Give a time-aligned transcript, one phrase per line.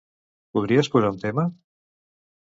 [0.57, 1.45] Podries posar un tema?